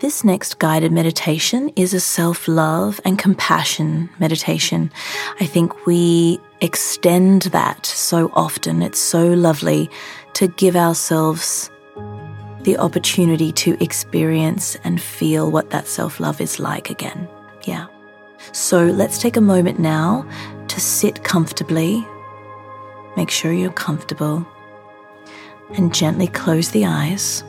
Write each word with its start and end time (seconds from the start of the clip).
This 0.00 0.22
next 0.22 0.60
guided 0.60 0.92
meditation 0.92 1.72
is 1.74 1.92
a 1.92 1.98
self 1.98 2.46
love 2.46 3.00
and 3.04 3.18
compassion 3.18 4.08
meditation. 4.20 4.92
I 5.40 5.46
think 5.46 5.86
we 5.86 6.38
extend 6.60 7.42
that 7.50 7.84
so 7.84 8.30
often. 8.32 8.80
It's 8.80 9.00
so 9.00 9.26
lovely 9.26 9.90
to 10.34 10.46
give 10.46 10.76
ourselves 10.76 11.68
the 12.62 12.76
opportunity 12.78 13.50
to 13.50 13.76
experience 13.82 14.76
and 14.84 15.02
feel 15.02 15.50
what 15.50 15.70
that 15.70 15.88
self 15.88 16.20
love 16.20 16.40
is 16.40 16.60
like 16.60 16.90
again. 16.90 17.28
Yeah. 17.64 17.88
So 18.52 18.84
let's 18.84 19.18
take 19.18 19.36
a 19.36 19.40
moment 19.40 19.80
now 19.80 20.24
to 20.68 20.80
sit 20.80 21.24
comfortably. 21.24 22.06
Make 23.16 23.30
sure 23.30 23.52
you're 23.52 23.72
comfortable 23.72 24.46
and 25.70 25.92
gently 25.92 26.28
close 26.28 26.70
the 26.70 26.86
eyes. 26.86 27.42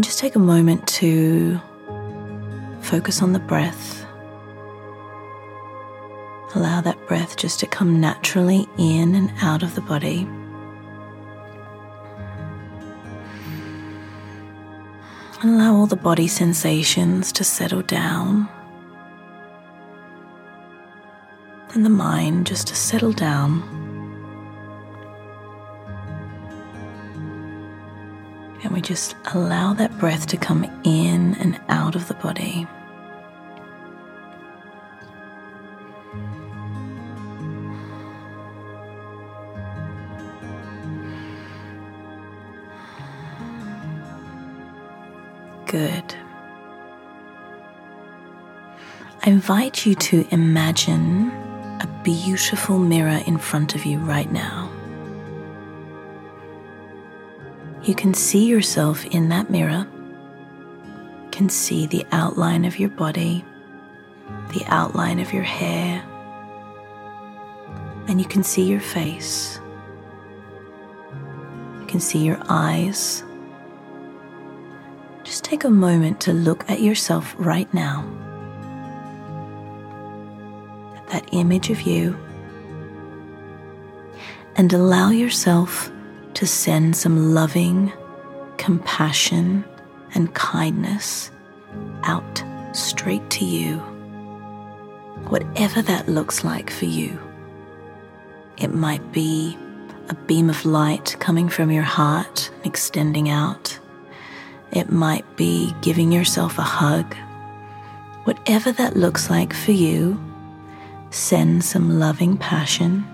And 0.00 0.04
just 0.06 0.18
take 0.18 0.34
a 0.34 0.38
moment 0.38 0.88
to 1.00 1.60
focus 2.80 3.20
on 3.20 3.34
the 3.34 3.38
breath. 3.38 4.06
Allow 6.54 6.80
that 6.80 7.06
breath 7.06 7.36
just 7.36 7.60
to 7.60 7.66
come 7.66 8.00
naturally 8.00 8.66
in 8.78 9.14
and 9.14 9.30
out 9.42 9.62
of 9.62 9.74
the 9.74 9.82
body. 9.82 10.26
And 15.42 15.50
allow 15.50 15.74
all 15.74 15.86
the 15.86 15.96
body 15.96 16.28
sensations 16.28 17.30
to 17.32 17.44
settle 17.44 17.82
down. 17.82 18.48
And 21.74 21.84
the 21.84 21.90
mind 21.90 22.46
just 22.46 22.68
to 22.68 22.74
settle 22.74 23.12
down. 23.12 23.79
And 28.70 28.76
we 28.76 28.82
just 28.82 29.16
allow 29.34 29.72
that 29.72 29.98
breath 29.98 30.28
to 30.28 30.36
come 30.36 30.62
in 30.84 31.34
and 31.40 31.60
out 31.68 31.96
of 31.96 32.06
the 32.06 32.14
body. 32.14 32.68
Good. 45.66 46.14
I 49.24 49.30
invite 49.30 49.84
you 49.84 49.96
to 49.96 50.24
imagine 50.30 51.32
a 51.80 51.88
beautiful 52.04 52.78
mirror 52.78 53.20
in 53.26 53.36
front 53.36 53.74
of 53.74 53.84
you 53.84 53.98
right 53.98 54.30
now. 54.30 54.69
You 57.90 57.96
can 57.96 58.14
see 58.14 58.46
yourself 58.46 59.04
in 59.06 59.30
that 59.30 59.50
mirror, 59.50 59.84
can 61.32 61.48
see 61.48 61.88
the 61.88 62.06
outline 62.12 62.64
of 62.64 62.78
your 62.78 62.90
body, 62.90 63.44
the 64.52 64.62
outline 64.68 65.18
of 65.18 65.32
your 65.32 65.42
hair, 65.42 66.00
and 68.06 68.20
you 68.20 68.26
can 68.28 68.44
see 68.44 68.62
your 68.62 68.78
face. 68.78 69.58
You 71.80 71.86
can 71.88 71.98
see 71.98 72.24
your 72.24 72.40
eyes 72.48 73.24
just 75.24 75.42
take 75.42 75.64
a 75.64 75.68
moment 75.70 76.20
to 76.20 76.32
look 76.32 76.70
at 76.70 76.80
yourself 76.80 77.34
right 77.38 77.74
now. 77.74 78.04
At 80.94 81.08
that 81.08 81.28
image 81.32 81.70
of 81.70 81.82
you. 81.82 82.16
And 84.54 84.72
allow 84.72 85.10
yourself 85.10 85.90
to 86.34 86.46
send 86.46 86.96
some 86.96 87.34
loving 87.34 87.92
compassion 88.56 89.64
and 90.14 90.32
kindness 90.34 91.30
out 92.04 92.44
straight 92.72 93.28
to 93.30 93.44
you. 93.44 93.78
Whatever 95.28 95.82
that 95.82 96.08
looks 96.08 96.44
like 96.44 96.70
for 96.70 96.86
you. 96.86 97.18
It 98.58 98.74
might 98.74 99.12
be 99.12 99.56
a 100.08 100.14
beam 100.14 100.50
of 100.50 100.64
light 100.66 101.16
coming 101.20 101.48
from 101.48 101.70
your 101.70 101.84
heart 101.84 102.50
and 102.56 102.66
extending 102.66 103.28
out. 103.30 103.78
It 104.72 104.90
might 104.90 105.24
be 105.36 105.74
giving 105.82 106.12
yourself 106.12 106.58
a 106.58 106.62
hug. 106.62 107.14
Whatever 108.24 108.72
that 108.72 108.96
looks 108.96 109.30
like 109.30 109.52
for 109.52 109.72
you, 109.72 110.20
send 111.10 111.64
some 111.64 111.98
loving 111.98 112.36
passion, 112.36 113.04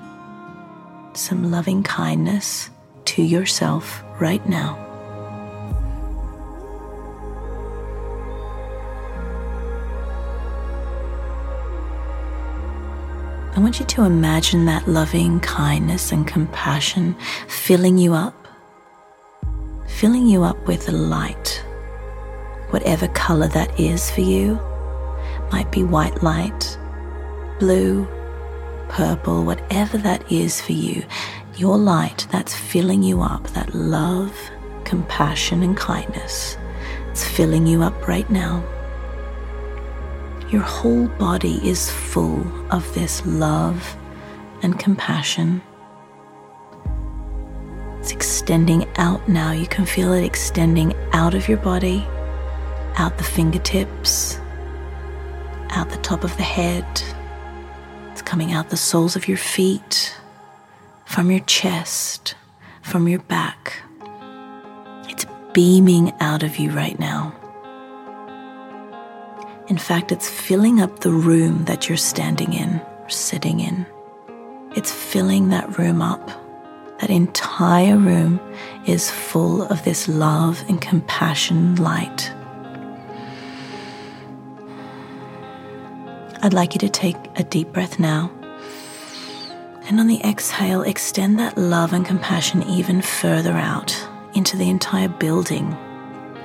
some 1.15 1.51
loving 1.51 1.83
kindness 1.83 2.71
to 3.06 3.22
yourself 3.22 4.03
right 4.21 4.47
now. 4.49 4.83
I 13.55 13.61
want 13.61 13.81
you 13.81 13.87
to 13.87 14.05
imagine 14.05 14.66
that 14.66 14.87
loving 14.87 15.41
kindness 15.41 16.12
and 16.12 16.27
compassion 16.27 17.16
filling 17.49 17.97
you 17.97 18.12
up 18.12 18.47
filling 19.97 20.27
you 20.27 20.45
up 20.45 20.59
with 20.66 20.89
light, 20.91 21.65
whatever 22.69 23.09
color 23.09 23.49
that 23.49 23.81
is 23.81 24.11
for 24.11 24.21
you. 24.21 24.61
Might 25.50 25.72
be 25.72 25.84
white 25.84 26.22
light, 26.22 26.78
blue, 27.59 28.06
purple, 28.91 29.43
whatever 29.45 29.97
that 29.97 30.31
is 30.31 30.61
for 30.61 30.72
you. 30.72 31.03
Your 31.56 31.78
light 31.78 32.27
that's 32.31 32.55
filling 32.55 33.03
you 33.03 33.22
up, 33.22 33.49
that 33.49 33.75
love, 33.75 34.34
compassion, 34.84 35.62
and 35.62 35.77
kindness. 35.77 36.56
It's 37.11 37.25
filling 37.25 37.67
you 37.67 37.83
up 37.83 38.06
right 38.06 38.28
now. 38.31 38.62
Your 40.50 40.62
whole 40.62 41.09
body 41.09 41.66
is 41.69 41.91
full 41.91 42.45
of 42.71 42.93
this 42.95 43.25
love 43.27 43.97
and 44.62 44.78
compassion 44.78 45.62
it's 48.06 48.12
extending 48.12 48.87
out 48.99 49.28
now. 49.28 49.50
You 49.50 49.66
can 49.66 49.84
feel 49.84 50.12
it 50.12 50.22
extending 50.22 50.95
out 51.12 51.34
of 51.34 51.49
your 51.49 51.59
body, 51.59 52.06
out 52.99 53.19
the 53.19 53.25
fingertips, 53.25 54.39
out 55.71 55.91
the 55.91 55.97
top 55.97 56.22
of 56.22 56.37
the 56.37 56.45
head. 56.45 56.87
It's 58.12 58.22
coming 58.22 58.53
out 58.53 58.71
the 58.71 58.77
soles 58.77 59.16
of 59.16 59.27
your 59.27 59.39
feet, 59.39 60.16
from 61.06 61.31
your 61.31 61.41
chest, 61.41 62.34
from 62.83 63.09
your 63.09 63.21
back. 63.21 63.72
It's 65.09 65.25
beaming 65.55 66.12
out 66.21 66.43
of 66.43 66.59
you 66.59 66.71
right 66.71 66.99
now. 66.99 67.34
In 69.69 69.78
fact, 69.78 70.12
it's 70.12 70.28
filling 70.28 70.81
up 70.81 71.00
the 71.00 71.11
room 71.11 71.65
that 71.65 71.89
you're 71.89 71.97
standing 71.97 72.53
in 72.53 72.81
sitting 73.09 73.61
in. 73.61 73.87
It's 74.75 74.93
filling 74.93 75.49
that 75.50 75.78
room 75.78 76.03
up. 76.03 76.28
That 77.00 77.11
entire 77.11 77.97
room 77.97 78.41
is 78.87 79.11
full 79.11 79.62
of 79.62 79.84
this 79.84 80.09
love 80.09 80.65
and 80.69 80.81
compassion 80.81 81.77
light. 81.77 82.33
I'd 86.43 86.55
like 86.55 86.75
you 86.75 86.81
to 86.81 86.89
take 86.89 87.16
a 87.37 87.45
deep 87.45 87.72
breath 87.72 87.99
now. 87.99 88.31
And 89.89 90.01
on 90.01 90.09
the 90.09 90.21
exhale, 90.23 90.83
extend 90.83 91.39
that 91.39 91.57
love 91.57 91.93
and 91.93 92.05
compassion 92.05 92.63
even 92.65 93.01
further 93.01 93.53
out 93.53 93.97
into 94.35 94.57
the 94.57 94.69
entire 94.69 95.09
building 95.09 95.71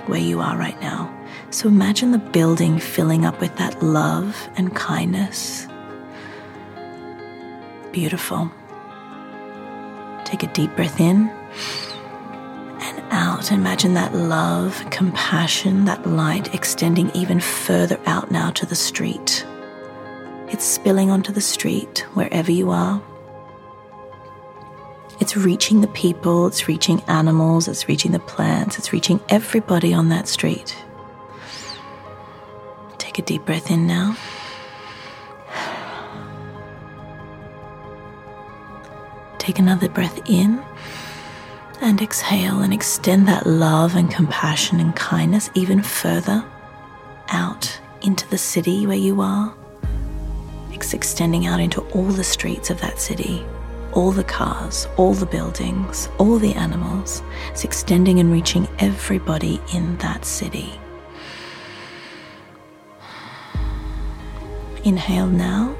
where 0.06 0.20
you 0.20 0.40
are 0.40 0.58
right 0.58 0.80
now. 0.80 1.12
So 1.50 1.68
imagine 1.68 2.12
the 2.12 2.18
building 2.18 2.80
filling 2.80 3.26
up 3.26 3.42
with 3.42 3.56
that 3.58 3.82
love 3.82 4.50
and 4.56 4.76
kindness. 4.76 5.68
Beautiful. 7.92 8.52
Take 10.24 10.44
a 10.44 10.54
deep 10.54 10.76
breath 10.76 11.00
in 11.00 11.30
and 12.80 13.04
out. 13.12 13.52
Imagine 13.52 13.96
that 13.96 14.16
love, 14.16 14.86
compassion, 14.92 15.86
that 15.86 16.08
light 16.08 16.54
extending 16.54 17.10
even 17.16 17.40
further 17.40 18.00
out 18.06 18.32
now 18.32 18.52
to 18.52 18.66
the 18.66 18.76
street. 18.76 19.46
It's 20.48 20.64
spilling 20.64 21.10
onto 21.10 21.34
the 21.34 21.42
street 21.42 22.06
wherever 22.14 22.52
you 22.52 22.70
are. 22.70 23.02
It's 25.22 25.38
reaching 25.38 25.82
the 25.82 25.88
people, 25.88 26.48
it's 26.48 26.68
reaching 26.68 27.00
animals, 27.02 27.68
it's 27.68 27.88
reaching 27.88 28.12
the 28.12 28.20
plants, 28.20 28.80
it's 28.80 28.92
reaching 28.92 29.22
everybody 29.30 29.94
on 29.94 30.10
that 30.10 30.28
street. 30.28 30.76
Take 32.98 33.20
a 33.20 33.22
deep 33.22 33.46
breath 33.46 33.70
in 33.70 33.86
now. 33.86 34.18
Take 39.38 39.60
another 39.60 39.90
breath 39.90 40.20
in 40.28 40.60
and 41.82 42.02
exhale 42.02 42.62
and 42.62 42.74
extend 42.74 43.28
that 43.28 43.46
love 43.46 43.96
and 43.96 44.10
compassion 44.10 44.80
and 44.80 44.96
kindness 44.96 45.52
even 45.54 45.84
further 45.84 46.44
out 47.30 47.80
into 48.02 48.28
the 48.30 48.40
city 48.40 48.88
where 48.88 48.98
you 48.98 49.22
are. 49.22 49.54
It's 50.72 50.96
extending 50.96 51.46
out 51.46 51.60
into 51.60 51.82
all 51.92 52.06
the 52.06 52.24
streets 52.24 52.72
of 52.72 52.82
that 52.82 53.00
city, 53.00 53.46
all 53.94 54.12
the 54.12 54.24
cars, 54.24 54.88
all 54.98 55.14
the 55.14 55.26
buildings, 55.26 56.10
all 56.18 56.38
the 56.38 56.54
animals. 56.54 57.22
It's 57.50 57.64
extending 57.64 58.20
and 58.20 58.32
reaching 58.32 58.68
everybody 58.80 59.62
in 59.74 59.98
that 59.98 60.26
city. 60.26 60.80
Inhale 64.84 65.28
now. 65.28 65.76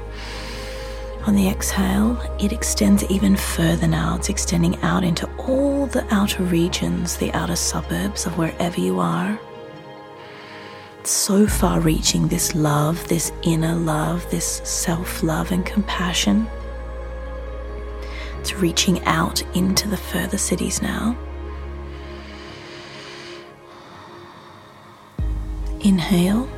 On 1.26 1.36
the 1.36 1.48
exhale, 1.48 2.20
it 2.40 2.52
extends 2.52 3.04
even 3.04 3.36
further 3.36 3.86
now. 3.86 4.16
It's 4.16 4.28
extending 4.28 4.76
out 4.82 5.04
into 5.04 5.28
all 5.38 5.86
the 5.86 6.04
outer 6.12 6.42
regions, 6.42 7.16
the 7.16 7.32
outer 7.32 7.56
suburbs 7.56 8.26
of 8.26 8.36
wherever 8.38 8.80
you 8.80 8.98
are. 8.98 9.38
It's 10.98 11.10
so 11.10 11.46
far 11.46 11.80
reaching 11.80 12.28
this 12.28 12.54
love, 12.54 13.06
this 13.08 13.32
inner 13.42 13.74
love, 13.74 14.28
this 14.30 14.60
self 14.64 15.22
love 15.22 15.52
and 15.52 15.64
compassion. 15.66 16.48
It's 18.42 18.54
reaching 18.54 19.04
out 19.04 19.40
into 19.54 19.86
the 19.88 19.96
further 19.96 20.36
cities 20.36 20.82
now. 20.82 21.16
Inhale. 25.84 26.48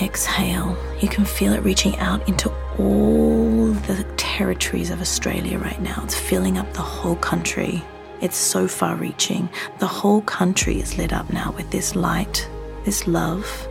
Exhale. 0.00 0.76
You 1.00 1.08
can 1.08 1.24
feel 1.24 1.52
it 1.52 1.64
reaching 1.64 1.98
out 1.98 2.28
into 2.28 2.48
all 2.78 3.72
the 3.72 4.04
territories 4.16 4.90
of 4.90 5.00
Australia 5.00 5.58
right 5.58 5.82
now. 5.82 6.00
It's 6.04 6.14
filling 6.14 6.58
up 6.58 6.72
the 6.74 6.80
whole 6.80 7.16
country. 7.16 7.82
It's 8.20 8.36
so 8.36 8.68
far 8.68 8.94
reaching. 8.94 9.48
The 9.80 9.88
whole 9.88 10.22
country 10.22 10.78
is 10.78 10.96
lit 10.96 11.12
up 11.12 11.28
now 11.32 11.50
with 11.56 11.72
this 11.72 11.96
light, 11.96 12.48
this 12.84 13.08
love, 13.08 13.66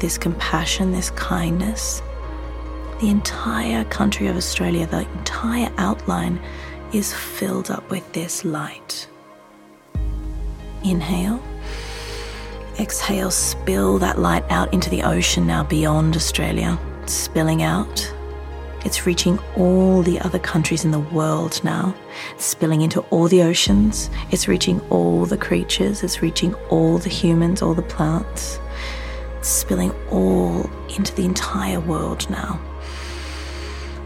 this 0.00 0.16
compassion, 0.16 0.92
this 0.92 1.10
kindness. 1.10 2.00
The 3.00 3.10
entire 3.10 3.84
country 3.84 4.26
of 4.26 4.36
Australia, 4.36 4.86
the 4.86 5.08
entire 5.18 5.70
outline 5.76 6.40
is 6.92 7.12
filled 7.12 7.70
up 7.70 7.90
with 7.90 8.10
this 8.12 8.44
light. 8.44 9.08
Inhale. 10.82 11.42
Exhale, 12.78 13.30
spill 13.30 13.98
that 13.98 14.18
light 14.18 14.44
out 14.50 14.72
into 14.72 14.88
the 14.90 15.02
ocean 15.02 15.46
now 15.46 15.64
beyond 15.64 16.16
Australia, 16.16 16.78
spilling 17.06 17.62
out. 17.62 18.12
It's 18.84 19.06
reaching 19.06 19.38
all 19.56 20.02
the 20.02 20.20
other 20.20 20.38
countries 20.38 20.84
in 20.84 20.90
the 20.90 21.00
world 21.00 21.60
now, 21.64 21.94
it's 22.34 22.44
spilling 22.44 22.82
into 22.82 23.00
all 23.10 23.28
the 23.28 23.42
oceans. 23.42 24.10
It's 24.30 24.48
reaching 24.48 24.80
all 24.90 25.26
the 25.26 25.36
creatures. 25.36 26.02
It's 26.02 26.22
reaching 26.22 26.54
all 26.70 26.98
the 26.98 27.08
humans, 27.08 27.62
all 27.62 27.74
the 27.74 27.82
plants. 27.82 28.58
It's 29.38 29.48
spilling 29.48 29.92
all 30.10 30.68
into 30.96 31.14
the 31.14 31.24
entire 31.24 31.80
world 31.80 32.28
now. 32.30 32.60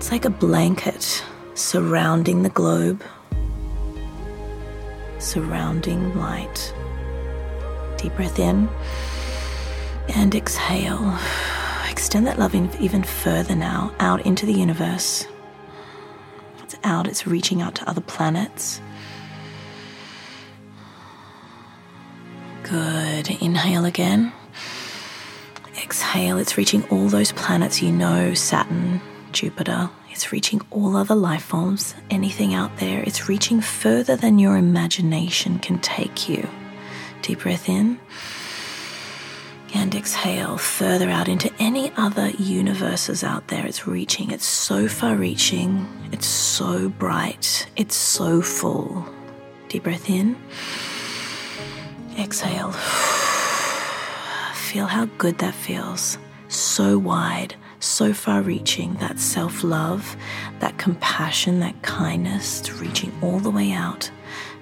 It's 0.00 0.10
like 0.10 0.24
a 0.24 0.30
blanket 0.30 1.22
surrounding 1.52 2.42
the 2.42 2.48
globe, 2.48 3.02
surrounding 5.18 6.18
light. 6.18 6.72
Deep 7.98 8.16
breath 8.16 8.38
in 8.38 8.66
and 10.08 10.34
exhale. 10.34 11.18
Extend 11.90 12.26
that 12.26 12.38
love 12.38 12.54
even 12.80 13.02
further 13.02 13.54
now, 13.54 13.94
out 14.00 14.24
into 14.24 14.46
the 14.46 14.54
universe. 14.54 15.26
It's 16.62 16.76
out, 16.82 17.06
it's 17.06 17.26
reaching 17.26 17.60
out 17.60 17.74
to 17.74 17.86
other 17.86 18.00
planets. 18.00 18.80
Good. 22.62 23.28
Inhale 23.42 23.84
again. 23.84 24.32
Exhale, 25.76 26.38
it's 26.38 26.56
reaching 26.56 26.84
all 26.84 27.10
those 27.10 27.32
planets 27.32 27.82
you 27.82 27.92
know 27.92 28.32
Saturn, 28.32 29.02
Jupiter. 29.32 29.90
It's 30.10 30.32
reaching 30.32 30.60
all 30.70 30.96
other 30.96 31.14
life 31.14 31.44
forms, 31.44 31.94
anything 32.10 32.54
out 32.54 32.78
there. 32.78 33.02
It's 33.02 33.28
reaching 33.28 33.60
further 33.60 34.16
than 34.16 34.38
your 34.38 34.56
imagination 34.56 35.58
can 35.58 35.78
take 35.78 36.28
you. 36.28 36.48
Deep 37.22 37.40
breath 37.40 37.68
in. 37.68 37.98
And 39.72 39.94
exhale 39.94 40.58
further 40.58 41.08
out 41.08 41.28
into 41.28 41.52
any 41.60 41.92
other 41.96 42.30
universes 42.30 43.22
out 43.22 43.48
there. 43.48 43.64
It's 43.66 43.86
reaching, 43.86 44.30
it's 44.30 44.46
so 44.46 44.88
far 44.88 45.14
reaching, 45.14 45.86
it's 46.10 46.26
so 46.26 46.88
bright, 46.88 47.66
it's 47.76 47.94
so 47.94 48.42
full. 48.42 49.06
Deep 49.68 49.84
breath 49.84 50.10
in. 50.10 50.36
Exhale. 52.18 52.72
Feel 54.54 54.86
how 54.86 55.04
good 55.18 55.38
that 55.38 55.54
feels. 55.54 56.18
So 56.48 56.98
wide, 56.98 57.54
so 57.80 58.12
far 58.12 58.42
reaching. 58.42 58.94
That 58.94 59.18
self 59.18 59.64
love, 59.64 60.16
that 60.60 60.78
compassion, 60.78 61.60
that 61.60 61.82
kindness, 61.82 62.70
reaching 62.80 63.12
all 63.22 63.40
the 63.40 63.50
way 63.50 63.72
out. 63.72 64.10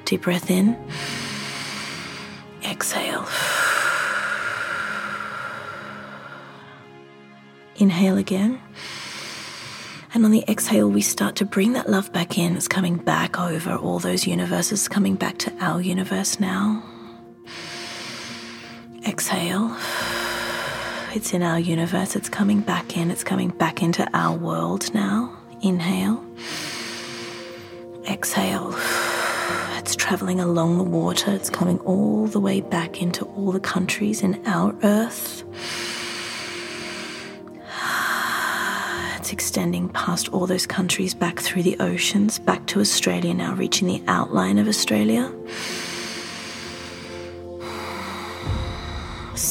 Deep 0.05 0.23
breath 0.23 0.51
in. 0.51 0.77
Exhale. 2.65 3.29
Inhale 7.77 8.17
again. 8.17 8.61
And 10.15 10.25
on 10.25 10.31
the 10.31 10.43
exhale, 10.49 10.89
we 10.89 11.03
start 11.03 11.37
to 11.37 11.45
bring 11.45 11.75
that 11.75 11.89
love 11.91 12.13
back 12.13 12.39
in. 12.39 12.57
It's 12.57 12.67
coming 12.67 12.97
back 12.97 13.39
over 13.39 13.75
all 13.75 13.99
those 13.99 14.27
universes, 14.27 14.89
coming 14.89 15.15
back 15.15 15.39
to 15.39 15.53
our 15.61 15.81
universe 15.81 16.41
now. 16.41 16.83
Exhale. 19.07 19.77
It's 21.15 21.33
in 21.33 21.43
our 21.43 21.59
universe. 21.59 22.17
It's 22.17 22.29
coming 22.29 22.61
back 22.61 22.97
in. 22.97 23.11
It's 23.11 23.25
coming 23.25 23.49
back 23.49 23.83
into 23.83 24.07
our 24.15 24.37
world 24.37 24.93
now. 24.93 25.35
Inhale. 25.63 26.25
Exhale. 28.09 28.79
It's 29.79 29.97
traveling 29.97 30.39
along 30.39 30.77
the 30.77 30.85
water. 30.85 31.31
It's 31.33 31.49
coming 31.49 31.79
all 31.81 32.27
the 32.27 32.39
way 32.39 32.61
back 32.61 33.01
into 33.01 33.25
all 33.25 33.53
the 33.53 33.61
countries 33.61 34.23
in 34.23 34.43
our 34.47 34.75
earth. 34.83 35.45
It's 39.17 39.33
extending 39.33 39.89
past 39.89 40.29
all 40.29 40.47
those 40.47 40.67
countries 40.67 41.15
back 41.15 41.41
through 41.41 41.63
the 41.63 41.79
oceans, 41.81 42.39
back 42.39 42.67
to 42.67 42.81
Australia 42.81 43.33
now, 43.33 43.55
reaching 43.55 43.89
the 43.89 44.03
outline 44.09 44.59
of 44.59 44.69
Australia. 44.69 45.33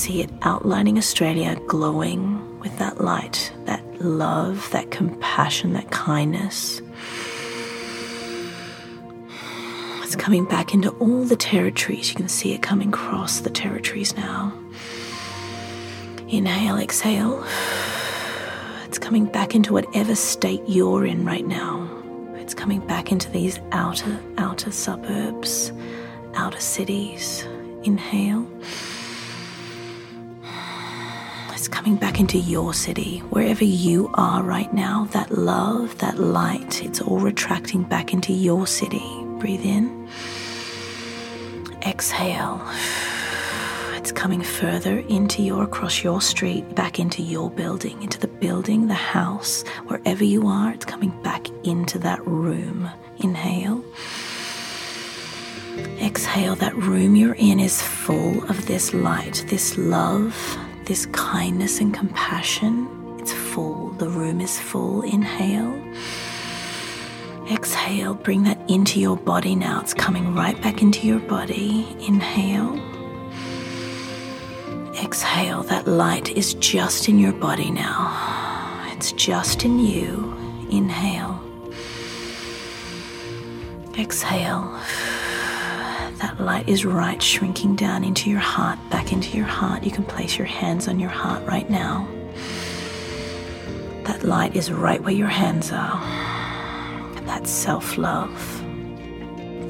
See 0.07 0.21
it 0.21 0.30
outlining 0.44 0.98
Australia, 0.98 1.59
glowing 1.68 2.62
with 2.62 2.77
that 2.77 3.01
light, 3.01 3.51
that 3.65 3.83
love, 4.01 4.71
that 4.71 4.89
compassion, 4.89 5.74
that 5.74 5.92
kindness. 5.92 6.81
It's 10.01 10.15
coming 10.15 10.45
back 10.45 10.74
into 10.74 10.92
all 10.92 11.25
the 11.25 11.36
territories. 11.36 12.07
You 12.07 12.15
can 12.15 12.30
see 12.30 12.54
it 12.54 12.62
coming 12.62 12.88
across 12.88 13.42
the 13.42 13.50
territories 13.50 14.15
now. 14.15 14.58
Inhale, 16.29 16.77
exhale. 16.77 17.46
It's 18.86 18.98
coming 18.98 19.25
back 19.25 19.55
into 19.55 19.74
whatever 19.74 20.15
state 20.15 20.62
you're 20.67 21.05
in 21.05 21.25
right 21.25 21.46
now. 21.46 21.86
It's 22.36 22.53
coming 22.53 22.79
back 22.79 23.12
into 23.12 23.29
these 23.32 23.60
outer, 23.74 24.17
outer 24.38 24.72
suburbs, 24.72 25.74
outer 26.34 26.62
cities. 26.62 27.43
Inhale. 27.84 28.48
Coming 31.69 31.95
back 31.95 32.19
into 32.19 32.38
your 32.38 32.74
city, 32.74 33.19
wherever 33.29 33.63
you 33.63 34.09
are 34.15 34.43
right 34.43 34.71
now. 34.74 35.05
That 35.12 35.31
love, 35.31 35.97
that 36.00 36.17
light, 36.19 36.83
it's 36.83 37.01
all 37.01 37.19
retracting 37.19 37.83
back 37.83 38.13
into 38.13 38.33
your 38.33 38.67
city. 38.67 39.24
Breathe 39.39 39.65
in. 39.65 40.09
Exhale. 41.86 42.62
It's 43.93 44.12
coming 44.12 44.41
further 44.41 45.00
into 45.00 45.41
your, 45.41 45.63
across 45.63 46.03
your 46.03 46.21
street, 46.21 46.75
back 46.75 47.00
into 47.00 47.21
your 47.21 47.50
building, 47.50 48.01
into 48.01 48.19
the 48.19 48.27
building, 48.27 48.88
the 48.88 48.93
house, 48.93 49.63
wherever 49.86 50.24
you 50.24 50.47
are. 50.47 50.71
It's 50.71 50.86
coming 50.86 51.12
back 51.24 51.47
into 51.63 52.00
that 52.00 52.25
room. 52.27 52.89
Inhale. 53.19 53.83
Exhale, 56.01 56.55
that 56.55 56.75
room 56.75 57.15
you're 57.15 57.36
in 57.36 57.59
is 57.59 57.81
full 57.81 58.43
of 58.50 58.65
this 58.65 58.93
light, 58.93 59.45
this 59.47 59.77
love, 59.77 60.57
this 60.88 61.06
kindness 61.08 61.82
and 61.82 61.94
compassion. 61.94 62.88
It's 63.20 63.34
full. 63.34 63.89
The 63.98 64.08
room 64.08 64.39
is 64.39 64.58
full. 64.58 65.01
Inhale. 65.01 65.75
Exhale, 67.51 68.13
bring 68.13 68.44
that 68.44 68.58
into 68.70 69.00
your 69.00 69.17
body 69.17 69.53
now. 69.53 69.82
It's 69.82 69.94
coming 69.94 70.34
right 70.34 70.60
back 70.62 70.82
into 70.82 71.06
your 71.06 71.20
body. 71.20 71.86
Inhale. 72.00 72.75
Exhale, 75.03 75.63
that 75.63 75.88
light 75.88 76.29
is 76.29 76.53
just 76.56 77.10
in 77.10 77.20
your 77.20 77.34
body 77.34 77.70
now. 77.70 78.86
It's 78.94 79.12
just 79.12 79.65
in 79.65 79.79
you. 79.79 80.34
Inhale. 80.72 81.41
Exhale. 83.98 84.79
That 86.19 86.39
light 86.39 86.67
is 86.67 86.86
right, 86.86 87.21
shrinking 87.21 87.75
down 87.75 88.03
into 88.03 88.29
your 88.29 88.39
heart, 88.39 88.79
back 88.89 89.12
into 89.12 89.38
your 89.38 89.45
heart. 89.45 89.83
You 89.83 89.91
can 89.91 90.03
place 90.03 90.38
your 90.38 90.47
hands 90.47 90.88
on 90.88 91.00
your 91.00 91.09
heart 91.09 91.45
right 91.45 91.69
now. 91.69 92.07
That 94.03 94.24
light 94.24 94.55
is 94.55 94.71
right 94.71 95.01
where 95.01 95.13
your 95.13 95.27
hands 95.27 95.71
are 95.71 96.27
that 97.27 97.45
self 97.45 97.97
love, 97.97 98.63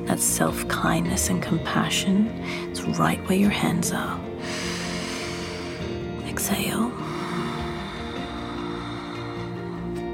that 0.07 0.19
self 0.19 0.67
kindness 0.67 1.29
and 1.29 1.41
compassion. 1.41 2.27
It's 2.69 2.81
right 2.81 3.19
where 3.27 3.37
your 3.37 3.49
hands 3.49 3.91
are. 3.91 4.19
Exhale. 6.27 6.91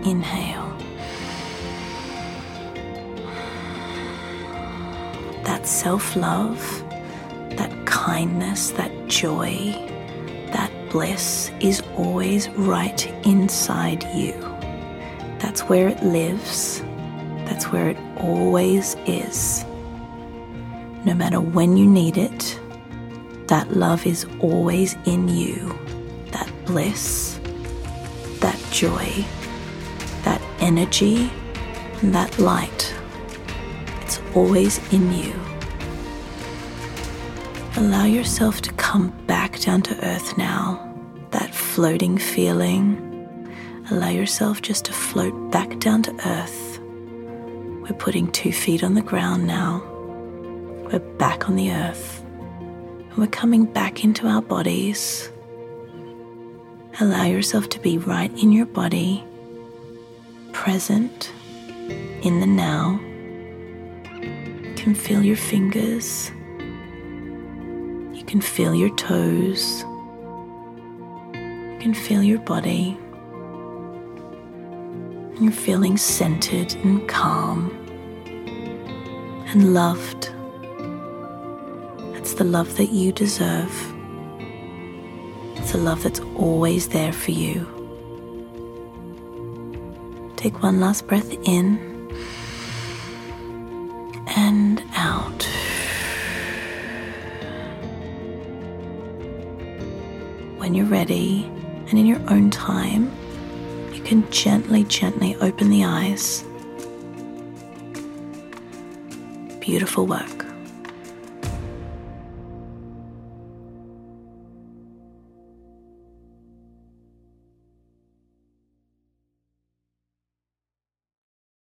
Inhale. 0.03 0.62
That 5.63 5.69
self 5.69 6.17
love, 6.17 6.59
that 7.55 7.71
kindness, 7.85 8.71
that 8.71 8.91
joy, 9.07 9.71
that 10.51 10.69
bliss 10.89 11.51
is 11.61 11.81
always 11.95 12.49
right 12.49 13.07
inside 13.25 14.03
you. 14.13 14.33
That's 15.39 15.61
where 15.61 15.87
it 15.87 16.03
lives. 16.03 16.81
That's 17.45 17.71
where 17.71 17.87
it 17.87 17.97
always 18.17 18.97
is. 19.05 19.63
No 21.05 21.13
matter 21.13 21.39
when 21.39 21.77
you 21.77 21.85
need 21.89 22.17
it, 22.17 22.59
that 23.47 23.71
love 23.71 24.05
is 24.05 24.25
always 24.41 24.97
in 25.05 25.29
you. 25.29 25.73
That 26.33 26.51
bliss, 26.65 27.39
that 28.41 28.59
joy, 28.69 29.23
that 30.25 30.41
energy, 30.59 31.31
that 32.01 32.37
light. 32.37 32.93
It's 34.01 34.19
always 34.35 34.81
in 34.91 35.13
you. 35.13 35.52
Allow 37.75 38.05
yourself 38.05 38.61
to 38.61 38.73
come 38.73 39.09
back 39.25 39.59
down 39.59 39.81
to 39.81 40.05
earth 40.05 40.37
now. 40.37 40.79
That 41.31 41.55
floating 41.55 42.19
feeling. 42.19 42.99
Allow 43.89 44.09
yourself 44.09 44.61
just 44.61 44.85
to 44.85 44.93
float 44.93 45.51
back 45.51 45.79
down 45.79 46.03
to 46.03 46.11
earth. 46.27 46.79
We're 47.81 47.97
putting 47.97 48.31
two 48.31 48.51
feet 48.51 48.83
on 48.83 48.93
the 48.93 49.01
ground 49.01 49.47
now. 49.47 49.83
We're 50.91 50.99
back 51.17 51.49
on 51.49 51.55
the 51.55 51.71
earth. 51.71 52.23
And 52.59 53.17
we're 53.17 53.25
coming 53.25 53.65
back 53.65 54.03
into 54.03 54.27
our 54.27 54.43
bodies. 54.43 55.31
Allow 56.99 57.25
yourself 57.25 57.69
to 57.69 57.79
be 57.79 57.97
right 57.97 58.31
in 58.37 58.51
your 58.51 58.67
body, 58.67 59.23
present 60.51 61.31
in 62.21 62.39
the 62.39 62.45
now. 62.45 62.99
You 64.21 64.73
can 64.75 64.93
feel 64.93 65.23
your 65.23 65.37
fingers. 65.37 66.29
Can 68.33 68.41
feel 68.41 68.73
your 68.73 68.89
toes. 68.95 69.81
You 71.35 71.77
can 71.79 71.93
feel 71.93 72.23
your 72.23 72.39
body. 72.39 72.97
You're 75.39 75.51
feeling 75.51 75.97
centered 75.97 76.73
and 76.77 77.07
calm 77.07 77.69
and 79.49 79.75
loved. 79.75 80.31
It's 82.17 82.33
the 82.33 82.43
love 82.43 82.75
that 82.77 82.89
you 82.89 83.11
deserve. 83.11 83.71
It's 85.57 85.75
a 85.75 85.77
love 85.77 86.01
that's 86.01 86.21
always 86.35 86.87
there 86.87 87.13
for 87.13 87.29
you. 87.29 87.67
Take 90.37 90.63
one 90.63 90.79
last 90.79 91.05
breath 91.05 91.31
in 91.43 91.92
When 100.63 100.75
you're 100.75 100.85
ready 100.85 101.43
and 101.89 101.99
in 101.99 102.05
your 102.05 102.21
own 102.29 102.49
time, 102.49 103.11
you 103.93 104.01
can 104.01 104.25
gently, 104.31 104.85
gently 104.85 105.35
open 105.41 105.69
the 105.69 105.83
eyes. 105.83 106.45
Beautiful 109.59 110.07
work. 110.07 110.42